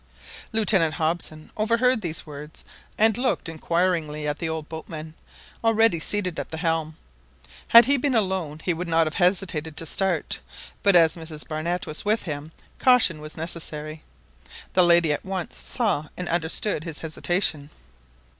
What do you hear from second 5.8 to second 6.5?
seated at